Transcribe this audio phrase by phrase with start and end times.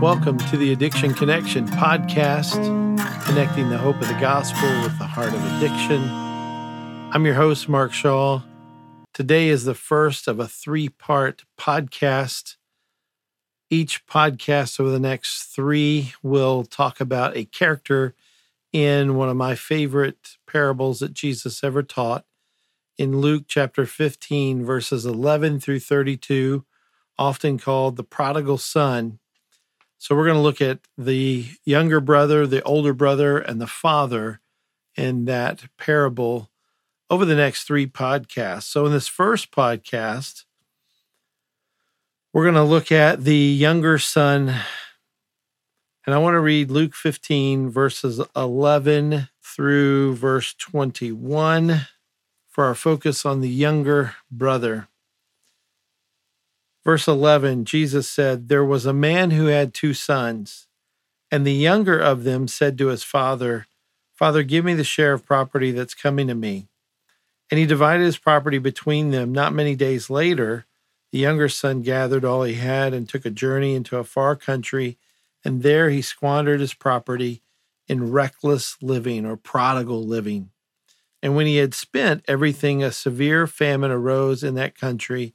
[0.00, 2.52] Welcome to the Addiction Connection podcast,
[3.24, 6.02] connecting the hope of the gospel with the heart of addiction.
[7.12, 8.42] I'm your host, Mark Shaw.
[9.14, 12.56] Today is the first of a three part podcast.
[13.70, 18.14] Each podcast over the next three will talk about a character
[18.74, 22.26] in one of my favorite parables that Jesus ever taught
[22.98, 26.66] in Luke chapter 15, verses 11 through 32,
[27.18, 29.20] often called the prodigal son.
[29.98, 34.40] So we're going to look at the younger brother, the older brother, and the father
[34.96, 36.50] in that parable
[37.08, 38.64] over the next three podcasts.
[38.64, 40.44] So in this first podcast,
[42.32, 44.54] we're going to look at the younger son.
[46.04, 51.86] And I want to read Luke 15, verses 11 through verse 21
[52.48, 54.88] for our focus on the younger brother.
[56.86, 60.68] Verse 11, Jesus said, There was a man who had two sons,
[61.32, 63.66] and the younger of them said to his father,
[64.14, 66.68] Father, give me the share of property that's coming to me.
[67.50, 69.32] And he divided his property between them.
[69.32, 70.64] Not many days later,
[71.10, 74.96] the younger son gathered all he had and took a journey into a far country,
[75.44, 77.42] and there he squandered his property
[77.88, 80.50] in reckless living or prodigal living.
[81.20, 85.34] And when he had spent everything, a severe famine arose in that country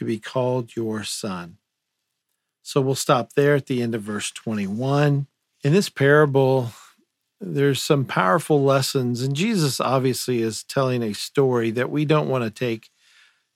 [0.00, 1.58] to be called your son.
[2.62, 5.26] So we'll stop there at the end of verse 21.
[5.62, 6.70] In this parable,
[7.38, 12.44] there's some powerful lessons, and Jesus obviously is telling a story that we don't want
[12.44, 12.88] to take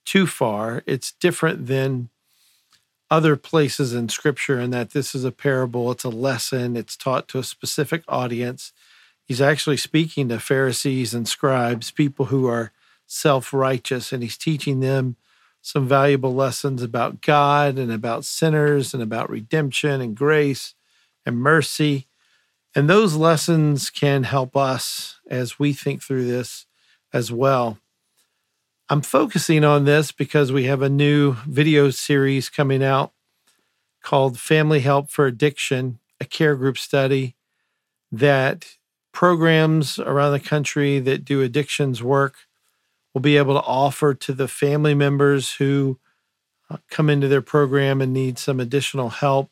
[0.05, 0.83] too far.
[0.85, 2.11] It's different than
[3.11, 7.27] other places in scripture in that this is a parable, it's a lesson, it's taught
[7.29, 8.71] to a specific audience.
[9.25, 12.71] He's actually speaking to Pharisees and scribes, people who are
[13.07, 15.17] self righteous, and he's teaching them
[15.65, 20.75] some valuable lessons about God and about sinners and about redemption and grace
[21.25, 22.07] and mercy.
[22.75, 26.67] And those lessons can help us as we think through this
[27.15, 27.79] as well.
[28.91, 33.13] I'm focusing on this because we have a new video series coming out
[34.03, 37.37] called Family Help for Addiction, a care group study
[38.13, 38.77] that
[39.13, 42.35] programs around the country that do addictions work
[43.15, 45.99] will be able to offer to the family members who
[46.69, 49.51] uh, come into their program and need some additional help.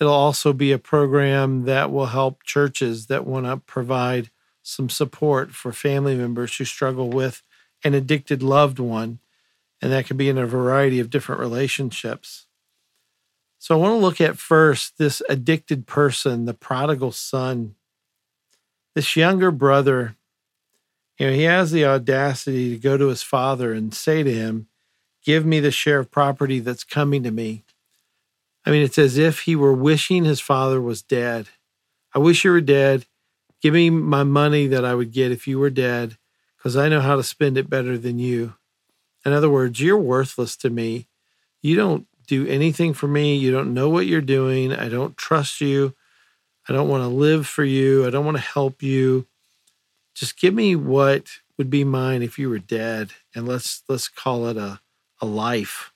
[0.00, 4.30] It'll also be a program that will help churches that want to provide
[4.62, 7.42] some support for family members who struggle with
[7.84, 9.20] an addicted loved one.
[9.80, 12.46] And that can be in a variety of different relationships.
[13.58, 17.74] So I want to look at first this addicted person, the prodigal son.
[18.94, 20.16] This younger brother
[21.18, 24.68] you know, he has the audacity to go to his father and say to him,
[25.24, 27.64] Give me the share of property that's coming to me.
[28.64, 31.48] I mean, it's as if he were wishing his father was dead.
[32.14, 33.06] I wish you were dead.
[33.60, 36.16] Give me my money that I would get if you were dead,
[36.56, 38.54] because I know how to spend it better than you.
[39.24, 41.08] In other words, you're worthless to me.
[41.62, 43.36] You don't do anything for me.
[43.36, 44.72] You don't know what you're doing.
[44.72, 45.94] I don't trust you.
[46.68, 48.06] I don't want to live for you.
[48.06, 49.26] I don't want to help you
[50.16, 51.28] just give me what
[51.58, 54.80] would be mine if you were dead and let's let's call it a
[55.20, 55.92] a life.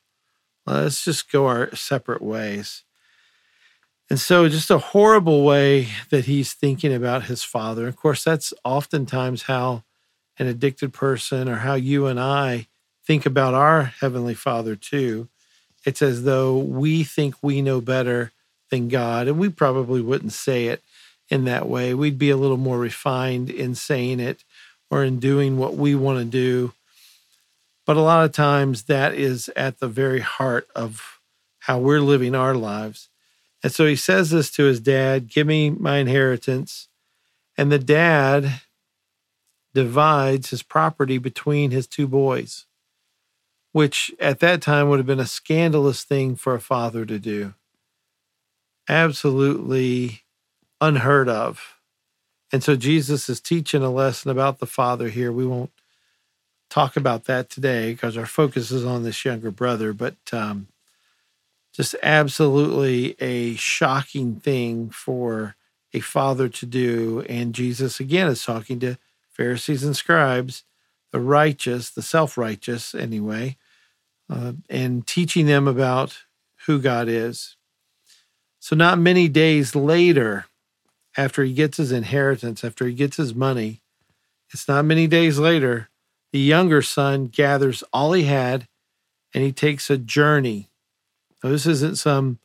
[0.67, 2.84] Let's just go our separate ways.
[4.08, 7.88] And so just a horrible way that he's thinking about his father.
[7.88, 9.84] Of course that's oftentimes how
[10.38, 12.66] an addicted person or how you and i
[13.06, 15.28] think about our heavenly father too.
[15.84, 18.32] It's as though we think we know better
[18.70, 20.82] than god and we probably wouldn't say it
[21.30, 21.94] in that way.
[21.94, 24.44] We'd be a little more refined in saying it
[24.90, 26.72] or in doing what we want to do.
[27.86, 31.20] But a lot of times that is at the very heart of
[31.60, 33.08] how we're living our lives.
[33.62, 36.88] And so he says this to his dad Give me my inheritance.
[37.56, 38.62] And the dad
[39.74, 42.66] divides his property between his two boys,
[43.72, 47.54] which at that time would have been a scandalous thing for a father to do.
[48.88, 50.22] Absolutely
[50.80, 51.76] unheard of.
[52.52, 55.32] And so Jesus is teaching a lesson about the father here.
[55.32, 55.70] We won't
[56.68, 60.68] talk about that today because our focus is on this younger brother, but um,
[61.72, 65.56] just absolutely a shocking thing for
[65.92, 67.24] a father to do.
[67.28, 68.98] And Jesus, again, is talking to
[69.30, 70.64] Pharisees and scribes,
[71.12, 73.56] the righteous, the self righteous, anyway,
[74.28, 76.18] uh, and teaching them about
[76.66, 77.56] who God is.
[78.58, 80.46] So, not many days later,
[81.16, 83.82] after he gets his inheritance, after he gets his money,
[84.52, 85.88] it's not many days later,
[86.32, 88.68] the younger son gathers all he had
[89.34, 90.70] and he takes a journey.
[91.42, 92.38] Now, this isn't some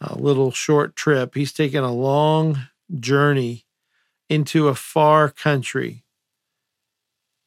[0.00, 1.34] uh, little short trip.
[1.34, 2.68] He's taking a long
[2.98, 3.66] journey
[4.28, 6.04] into a far country.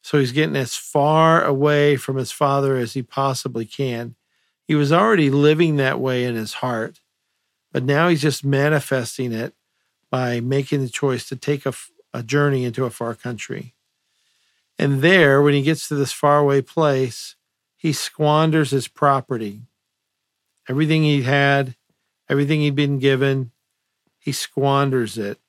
[0.02, 4.16] So he's getting as far away from his father as he possibly can.
[4.68, 7.02] He was already living that way in his heart,
[7.72, 9.54] but now he's just manifesting it
[10.12, 11.74] by making the choice to take a,
[12.14, 13.74] a journey into a far country.
[14.78, 17.36] And there, when he gets to this faraway place,
[17.76, 19.62] he squanders his property.
[20.68, 21.76] Everything he had,
[22.30, 23.52] everything he'd been given,
[24.18, 25.40] he squanders it.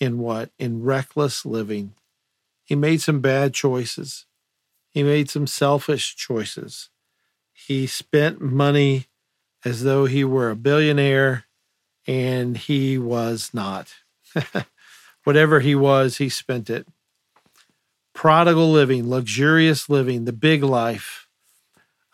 [0.00, 0.50] In what?
[0.58, 1.94] In reckless living.
[2.64, 4.26] He made some bad choices.
[4.88, 6.90] He made some selfish choices.
[7.52, 9.06] He spent money
[9.64, 11.44] as though he were a billionaire
[12.06, 13.94] and he was not.
[15.24, 16.86] Whatever he was, he spent it.
[18.12, 21.28] Prodigal living, luxurious living, the big life.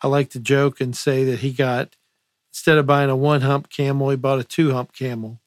[0.01, 1.95] I like to joke and say that he got,
[2.51, 5.39] instead of buying a one hump camel, he bought a two hump camel,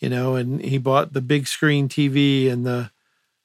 [0.00, 2.90] you know, and he bought the big screen TV and the,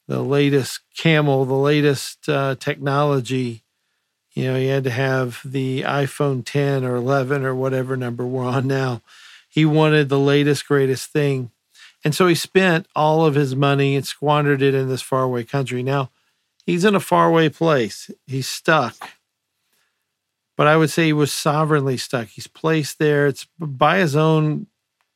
[0.08, 3.64] the latest camel, the latest uh, technology.
[4.34, 8.46] You know, he had to have the iPhone 10 or 11 or whatever number we're
[8.46, 9.02] on now
[9.54, 11.52] he wanted the latest, greatest thing.
[12.04, 15.84] And so he spent all of his money and squandered it in this faraway country.
[15.84, 16.10] Now,
[16.66, 18.10] he's in a faraway place.
[18.26, 19.12] He's stuck.
[20.58, 22.30] But I would say he was sovereignly stuck.
[22.30, 23.28] He's placed there.
[23.28, 24.66] It's by his own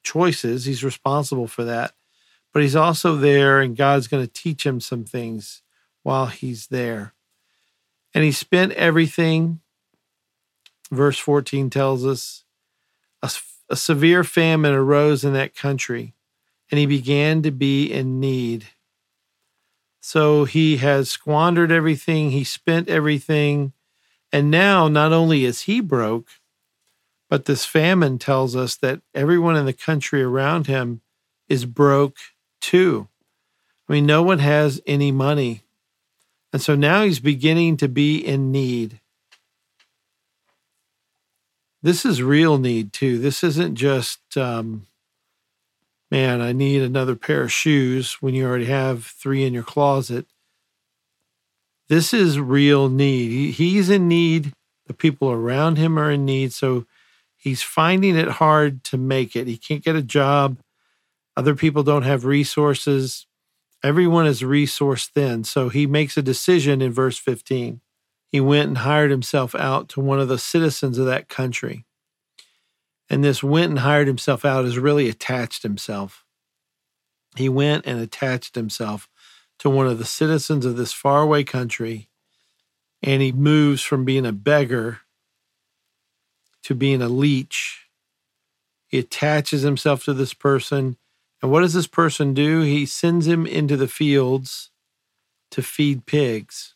[0.03, 0.65] choices.
[0.65, 1.93] He's responsible for that.
[2.53, 5.63] But he's also there, and God's going to teach him some things
[6.03, 7.15] while he's there.
[8.13, 9.61] And he spent everything.
[10.91, 12.43] Verse 14 tells us
[13.69, 16.13] a severe famine arose in that country,
[16.71, 18.67] and he began to be in need.
[19.99, 23.73] So he has squandered everything, he spent everything,
[24.31, 26.27] and now not only is he broke,
[27.29, 31.01] but this famine tells us that everyone in the country around him
[31.49, 32.17] is broke
[32.61, 33.07] too.
[33.87, 35.63] I mean, no one has any money.
[36.53, 39.01] And so now he's beginning to be in need
[41.87, 43.17] this is real need too.
[43.17, 44.87] This isn't just, um,
[46.11, 50.25] man, I need another pair of shoes when you already have three in your closet.
[51.87, 53.53] This is real need.
[53.53, 54.51] he's in need.
[54.87, 56.51] The people around him are in need.
[56.51, 56.85] So
[57.37, 59.47] he's finding it hard to make it.
[59.47, 60.57] He can't get a job.
[61.37, 63.27] Other people don't have resources.
[63.81, 65.45] Everyone is resource thin.
[65.45, 67.79] So he makes a decision in verse 15
[68.27, 71.85] he went and hired himself out to one of the citizens of that country.
[73.09, 76.25] And this went and hired himself out is really attached himself.
[77.35, 79.09] He went and attached himself
[79.59, 82.09] to one of the citizens of this faraway country,
[83.01, 84.99] and he moves from being a beggar
[86.63, 87.87] to being a leech.
[88.87, 90.97] He attaches himself to this person.
[91.41, 92.61] And what does this person do?
[92.61, 94.71] He sends him into the fields
[95.51, 96.75] to feed pigs.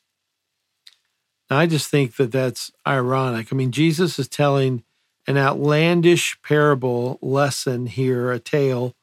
[1.53, 3.51] I just think that that's ironic.
[3.51, 4.83] I mean, Jesus is telling
[5.27, 8.95] an outlandish parable lesson here, a tale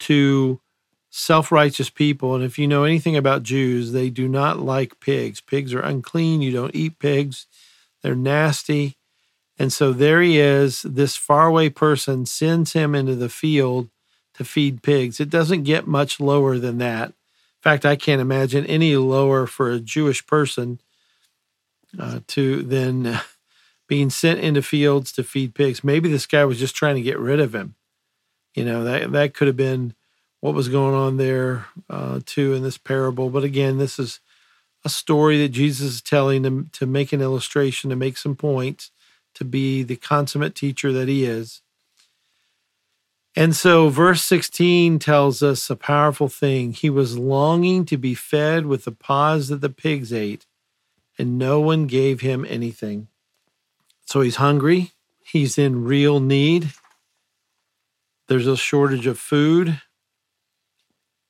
[0.00, 0.60] to
[1.10, 2.34] self righteous people.
[2.34, 5.40] And if you know anything about Jews, they do not like pigs.
[5.40, 6.42] Pigs are unclean.
[6.42, 7.46] You don't eat pigs,
[8.02, 8.96] they're nasty.
[9.56, 10.82] And so there he is.
[10.82, 13.88] This faraway person sends him into the field
[14.34, 15.20] to feed pigs.
[15.20, 17.08] It doesn't get much lower than that.
[17.10, 20.80] In fact, I can't imagine any lower for a Jewish person
[21.98, 23.20] uh, to then uh,
[23.88, 25.84] being sent into fields to feed pigs.
[25.84, 27.74] Maybe this guy was just trying to get rid of him.
[28.54, 29.94] You know that that could have been
[30.40, 33.30] what was going on there uh, too in this parable.
[33.30, 34.20] But again, this is
[34.84, 38.90] a story that Jesus is telling them to make an illustration, to make some points,
[39.34, 41.62] to be the consummate teacher that he is.
[43.36, 46.72] And so, verse 16 tells us a powerful thing.
[46.72, 50.46] He was longing to be fed with the pods that the pigs ate,
[51.18, 53.08] and no one gave him anything.
[54.06, 54.92] So, he's hungry.
[55.24, 56.72] He's in real need.
[58.28, 59.80] There's a shortage of food.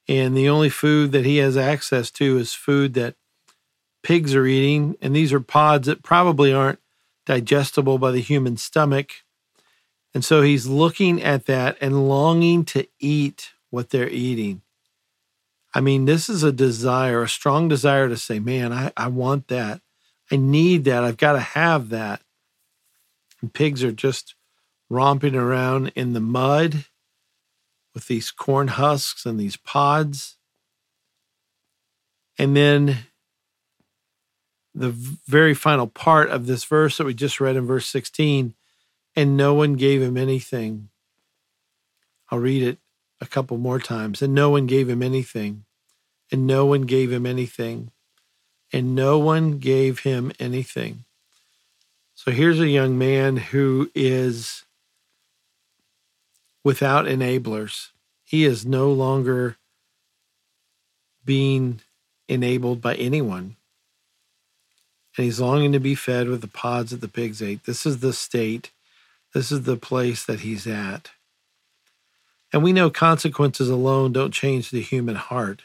[0.06, 3.14] And the only food that he has access to is food that
[4.02, 4.96] pigs are eating.
[5.00, 6.80] And these are pods that probably aren't
[7.24, 9.24] digestible by the human stomach.
[10.12, 14.62] And so he's looking at that and longing to eat what they're eating.
[15.74, 19.48] I mean, this is a desire, a strong desire to say, man, I, I want
[19.48, 19.80] that.
[20.30, 21.02] I need that.
[21.02, 22.22] I've got to have that.
[23.40, 24.36] And pigs are just
[24.88, 26.84] romping around in the mud
[27.92, 30.36] with these corn husks and these pods.
[32.38, 32.98] And then
[34.74, 38.54] the very final part of this verse that we just read in verse 16
[39.16, 40.88] and no one gave him anything.
[42.30, 42.78] I'll read it
[43.24, 44.22] a couple more times.
[44.22, 45.64] And no one gave him anything.
[46.30, 47.90] And no one gave him anything.
[48.72, 51.04] And no one gave him anything.
[52.14, 54.64] So here's a young man who is
[56.62, 57.88] without enablers.
[58.22, 59.56] He is no longer
[61.24, 61.80] being
[62.28, 63.56] enabled by anyone.
[65.16, 67.64] And he's longing to be fed with the pods that the pigs ate.
[67.64, 68.70] This is the state
[69.34, 71.10] this is the place that he's at.
[72.54, 75.62] And we know consequences alone don't change the human heart.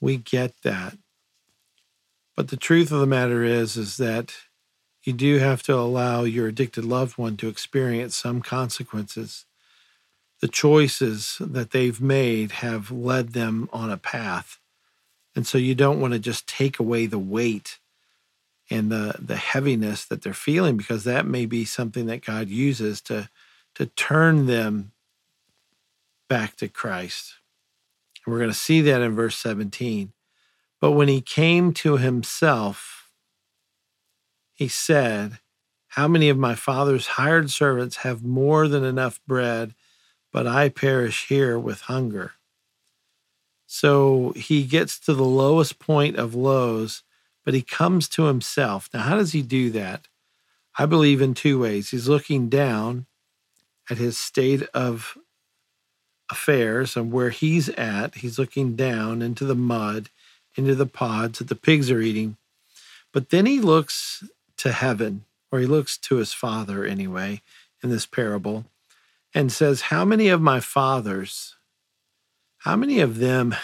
[0.00, 0.96] We get that.
[2.34, 4.32] But the truth of the matter is is that
[5.02, 9.44] you do have to allow your addicted loved one to experience some consequences.
[10.40, 14.60] The choices that they've made have led them on a path.
[15.36, 17.80] And so you don't want to just take away the weight
[18.70, 23.02] and the the heaviness that they're feeling because that may be something that God uses
[23.02, 23.28] to
[23.74, 24.91] to turn them
[26.32, 27.34] back to Christ.
[28.24, 30.12] And we're going to see that in verse 17.
[30.80, 33.10] But when he came to himself,
[34.54, 35.40] he said,
[35.88, 39.74] How many of my father's hired servants have more than enough bread,
[40.32, 42.32] but I perish here with hunger?
[43.66, 47.02] So he gets to the lowest point of lows
[47.44, 48.88] but he comes to himself.
[48.92, 50.08] Now, how does he do that?
[50.78, 51.90] I believe in two ways.
[51.90, 53.06] He's looking down
[53.90, 55.16] at his state of
[56.32, 58.16] affairs and where he's at.
[58.16, 60.08] He's looking down into the mud,
[60.56, 62.36] into the pods that the pigs are eating.
[63.12, 64.24] But then he looks
[64.58, 67.42] to heaven, or he looks to his father anyway,
[67.82, 68.64] in this parable,
[69.34, 71.56] and says, How many of my fathers,
[72.58, 73.54] how many of them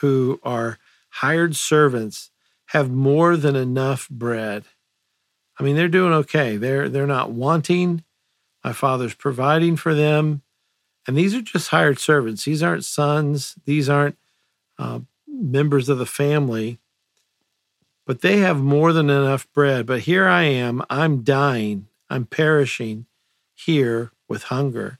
[0.00, 0.78] who are
[1.10, 2.30] hired servants,
[2.66, 4.64] have more than enough bread.
[5.58, 6.56] I mean, they're doing okay.
[6.56, 8.04] They're they're not wanting.
[8.64, 10.42] My father's providing for them,
[11.06, 12.44] and these are just hired servants.
[12.44, 13.54] These aren't sons.
[13.64, 14.18] These aren't
[14.78, 16.78] uh, members of the family.
[18.06, 19.86] But they have more than enough bread.
[19.86, 20.82] But here I am.
[20.90, 21.88] I'm dying.
[22.10, 23.06] I'm perishing
[23.54, 24.98] here with hunger.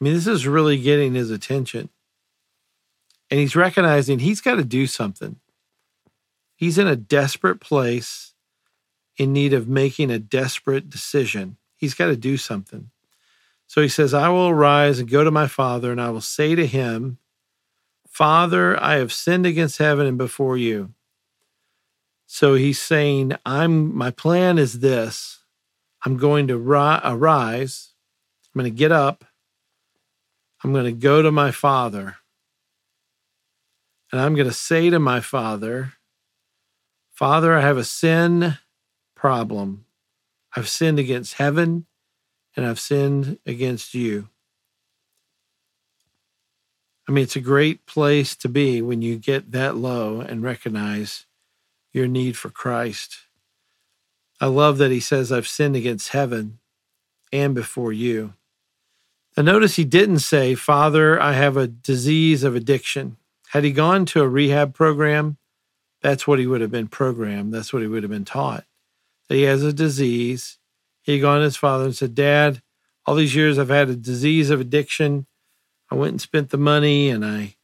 [0.00, 1.90] I mean, this is really getting his attention.
[3.30, 5.36] And he's recognizing he's got to do something.
[6.56, 8.34] He's in a desperate place
[9.16, 11.56] in need of making a desperate decision.
[11.76, 12.90] He's got to do something.
[13.66, 16.54] So he says, I will arise and go to my father, and I will say
[16.54, 17.18] to him,
[18.08, 20.94] Father, I have sinned against heaven and before you.
[22.26, 25.44] So he's saying, I'm my plan is this.
[26.04, 27.94] I'm going to ri- arise.
[28.54, 29.24] I'm going to get up.
[30.62, 32.16] I'm going to go to my father.
[34.12, 35.94] And I'm going to say to my father,
[37.10, 38.58] Father, I have a sin
[39.14, 39.86] problem.
[40.56, 41.86] I've sinned against heaven
[42.56, 44.28] and I've sinned against you.
[47.08, 51.26] I mean, it's a great place to be when you get that low and recognize
[51.92, 53.18] your need for Christ.
[54.40, 56.58] I love that he says, I've sinned against heaven
[57.32, 58.34] and before you.
[59.36, 63.16] And notice he didn't say, Father, I have a disease of addiction.
[63.48, 65.36] Had he gone to a rehab program,
[66.00, 67.52] that's what he would have been programmed.
[67.52, 68.64] That's what he would have been taught.
[69.28, 70.58] That he has a disease.
[71.04, 72.62] He gone to his father and said, Dad,
[73.04, 75.26] all these years I've had a disease of addiction.
[75.90, 77.56] I went and spent the money and I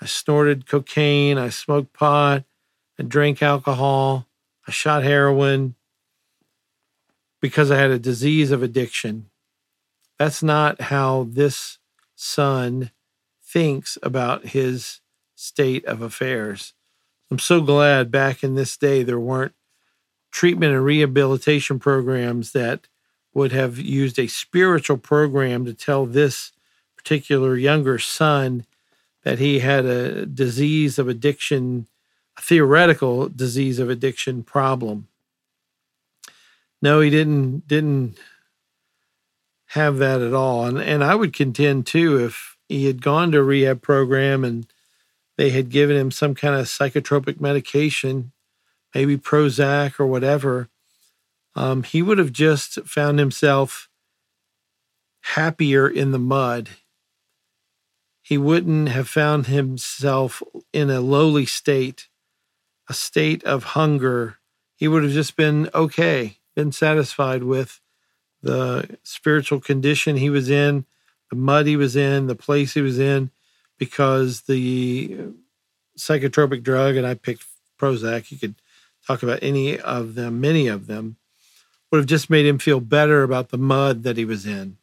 [0.00, 2.44] I snorted cocaine, I smoked pot,
[2.98, 4.26] I drank alcohol,
[4.66, 5.76] I shot heroin
[7.40, 9.30] because I had a disease of addiction.
[10.18, 11.78] That's not how this
[12.16, 12.90] son
[13.40, 15.00] thinks about his
[15.36, 16.74] state of affairs.
[17.30, 19.54] I'm so glad back in this day there weren't
[20.34, 22.88] treatment and rehabilitation programs that
[23.32, 26.50] would have used a spiritual program to tell this
[26.96, 28.66] particular younger son
[29.22, 31.86] that he had a disease of addiction,
[32.36, 35.06] a theoretical disease of addiction problem.
[36.82, 38.18] No, he didn't didn't
[39.66, 40.64] have that at all.
[40.66, 44.66] And and I would contend too if he had gone to a rehab program and
[45.36, 48.32] they had given him some kind of psychotropic medication,
[48.94, 50.68] maybe Prozac or whatever,
[51.56, 53.88] um, he would have just found himself
[55.22, 56.70] happier in the mud.
[58.22, 62.08] He wouldn't have found himself in a lowly state,
[62.88, 64.38] a state of hunger.
[64.76, 67.80] He would have just been okay, been satisfied with
[68.42, 70.84] the spiritual condition he was in,
[71.30, 73.30] the mud he was in, the place he was in,
[73.78, 75.18] because the
[75.98, 77.44] psychotropic drug, and I picked
[77.78, 78.54] Prozac, you could
[79.06, 81.16] talk about any of them, many of them,
[81.90, 84.76] would have just made him feel better about the mud that he was in.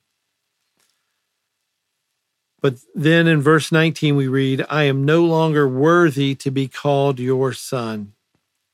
[2.62, 7.20] But then in verse 19, we read, I am no longer worthy to be called
[7.20, 8.14] your son.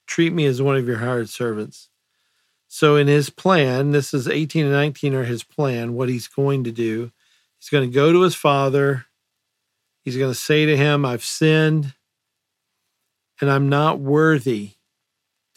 [0.06, 1.90] Treat me as one of your hired servants.
[2.68, 6.66] So, in his plan, this is 18 and 19 are his plan, what he's going
[6.66, 7.12] to do.
[7.58, 9.06] He's going to go to his father.
[10.02, 11.94] He's going to say to him, I've sinned
[13.40, 14.77] and I'm not worthy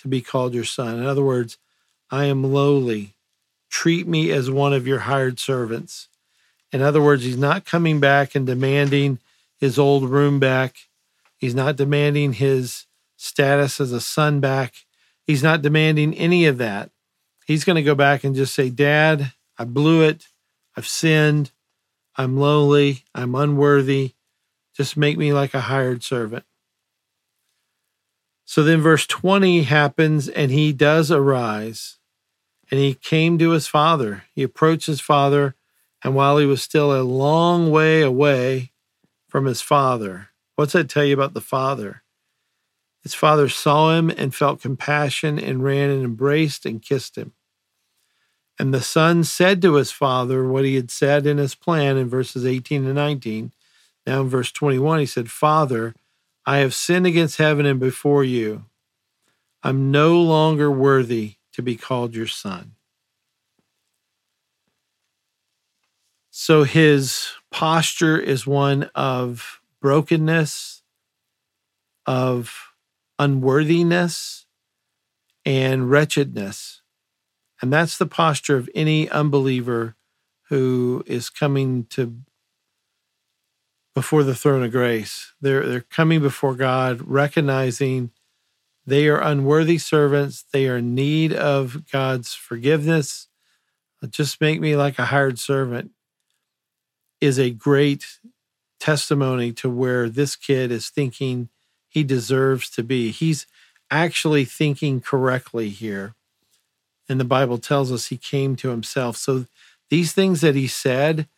[0.02, 0.98] to be called your son.
[0.98, 1.58] In other words,
[2.10, 3.14] I am lowly.
[3.68, 6.08] Treat me as one of your hired servants.
[6.72, 9.18] In other words, he's not coming back and demanding
[9.58, 10.88] his old room back.
[11.36, 14.74] He's not demanding his status as a son back.
[15.26, 16.90] He's not demanding any of that.
[17.46, 20.28] He's going to go back and just say, Dad, I blew it.
[20.76, 21.50] I've sinned.
[22.16, 23.04] I'm lowly.
[23.14, 24.14] I'm unworthy.
[24.74, 26.44] Just make me like a hired servant.
[28.50, 32.00] So then verse 20 happens and he does arise
[32.68, 34.24] and he came to his father.
[34.34, 35.54] He approached his father
[36.02, 38.72] and while he was still a long way away
[39.28, 42.02] from his father, what's that tell you about the father?
[43.04, 47.34] His father saw him and felt compassion and ran and embraced and kissed him.
[48.58, 52.08] And the son said to his father what he had said in his plan in
[52.08, 53.52] verses 18 and 19.
[54.08, 55.94] Now in verse 21, he said, Father,
[56.46, 58.64] I have sinned against heaven and before you.
[59.62, 62.72] I'm no longer worthy to be called your son.
[66.30, 70.82] So his posture is one of brokenness,
[72.06, 72.72] of
[73.18, 74.46] unworthiness,
[75.44, 76.82] and wretchedness.
[77.60, 79.96] And that's the posture of any unbeliever
[80.48, 82.16] who is coming to
[84.00, 85.34] before the throne of grace.
[85.42, 88.12] They're they're coming before God recognizing
[88.86, 93.28] they are unworthy servants, they are in need of God's forgiveness.
[94.08, 95.90] Just make me like a hired servant
[97.20, 98.06] is a great
[98.78, 101.50] testimony to where this kid is thinking
[101.86, 103.10] he deserves to be.
[103.10, 103.46] He's
[103.90, 106.14] actually thinking correctly here.
[107.06, 109.18] And the Bible tells us he came to himself.
[109.18, 109.44] So
[109.90, 111.28] these things that he said,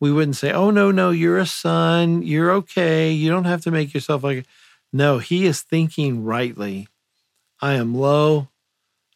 [0.00, 2.22] we wouldn't say, oh, no, no, you're a son.
[2.22, 3.12] You're okay.
[3.12, 4.46] You don't have to make yourself like.
[4.92, 6.88] No, he is thinking rightly.
[7.60, 8.48] I am low.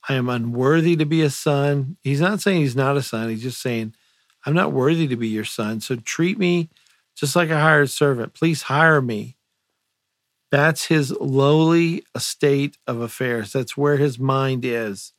[0.08, 1.96] I am unworthy to be a son.
[2.02, 3.30] He's not saying he's not a son.
[3.30, 3.94] He's just saying,
[4.44, 5.80] I'm not worthy to be your son.
[5.80, 6.68] So treat me
[7.16, 8.34] just like a hired servant.
[8.34, 9.36] Please hire me.
[10.50, 13.52] That's his lowly estate of affairs.
[13.52, 15.12] That's where his mind is.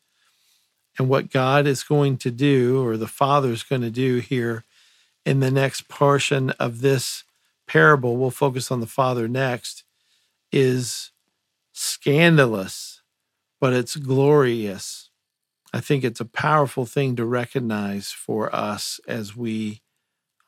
[0.97, 4.63] And what God is going to do, or the Father is going to do here
[5.25, 7.23] in the next portion of this
[7.67, 9.83] parable, we'll focus on the Father next,
[10.51, 11.11] is
[11.73, 13.01] scandalous,
[13.59, 15.09] but it's glorious.
[15.73, 19.81] I think it's a powerful thing to recognize for us as we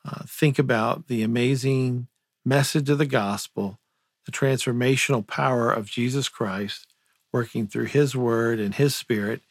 [0.04, 2.08] uh, think about the amazing
[2.44, 3.78] message of the gospel,
[4.24, 6.86] the transformational power of Jesus Christ
[7.32, 9.42] working through his word and his spirit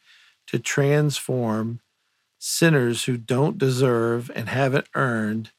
[0.48, 1.80] to transform
[2.38, 5.50] sinners who don't deserve and haven't earned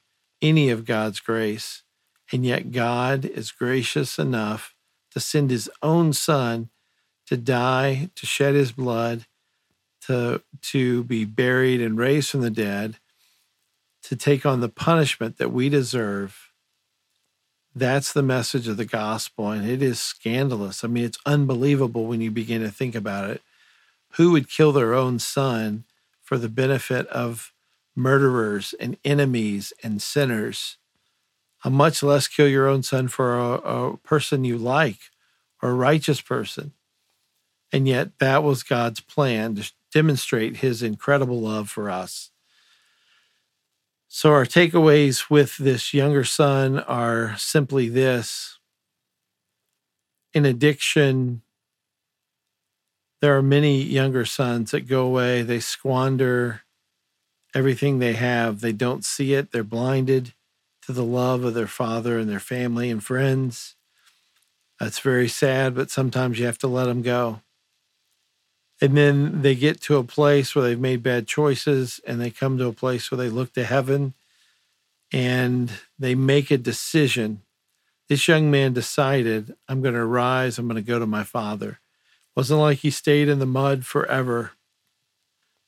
[0.41, 1.83] any of God's grace.
[2.31, 4.75] And yet, God is gracious enough
[5.11, 6.69] to send his own son
[7.27, 9.25] to die, to shed his blood,
[10.07, 12.97] to, to be buried and raised from the dead,
[14.03, 16.51] to take on the punishment that we deserve.
[17.75, 19.51] That's the message of the gospel.
[19.51, 20.83] And it is scandalous.
[20.83, 23.41] I mean, it's unbelievable when you begin to think about it.
[24.13, 25.83] Who would kill their own son
[26.29, 27.51] for the benefit of
[27.95, 30.77] murderers and enemies and sinners?
[31.57, 34.99] How much less kill your own son for a, a person you like
[35.59, 36.73] or a righteous person.
[37.71, 42.29] And yet, that was God's plan to demonstrate his incredible love for us.
[44.07, 48.59] So, our takeaways with this younger son are simply this
[50.31, 51.41] in addiction,
[53.21, 56.61] there are many younger sons that go away, they squander
[57.53, 60.33] everything they have, they don't see it, they're blinded
[60.83, 63.75] to the love of their father and their family and friends.
[64.79, 67.41] That's very sad, but sometimes you have to let them go.
[68.81, 72.57] And then they get to a place where they've made bad choices and they come
[72.57, 74.13] to a place where they look to heaven
[75.11, 77.41] and they make a decision.
[78.07, 81.79] This young man decided, I'm going to rise, I'm going to go to my father.
[82.35, 84.51] Wasn't like he stayed in the mud forever.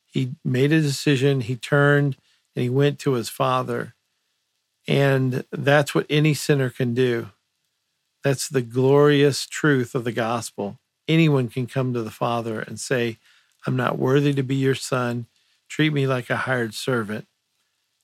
[0.06, 2.16] He made a decision, he turned
[2.54, 3.94] and he went to his father.
[4.86, 7.30] And that's what any sinner can do.
[8.22, 10.78] That's the glorious truth of the gospel.
[11.08, 13.18] Anyone can come to the Father and say,
[13.66, 15.26] I'm not worthy to be your son.
[15.68, 17.26] Treat me like a hired servant.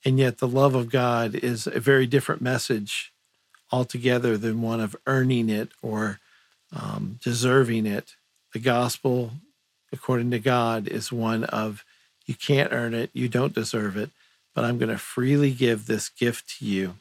[0.04, 3.12] And yet, the love of God is a very different message
[3.70, 6.20] altogether than one of earning it or
[6.74, 8.14] um, deserving it.
[8.52, 9.32] The gospel,
[9.92, 11.84] according to God, is one of
[12.26, 14.10] you can't earn it, you don't deserve it,
[14.54, 16.96] but I'm going to freely give this gift to you.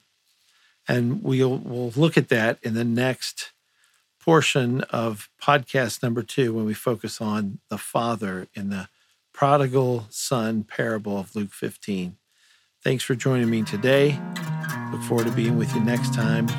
[0.88, 3.52] And we'll, we'll look at that in the next
[4.28, 8.90] portion of podcast number two when we focus on the Father in the
[9.34, 12.18] prodigal son parable of Luke 15.
[12.84, 14.20] Thanks for joining me today.
[14.92, 16.50] Look forward to being with you next time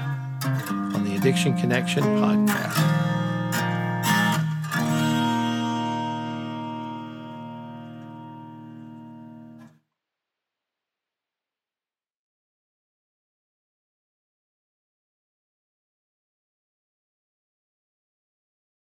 [0.94, 3.07] on the Addiction Connection podcast.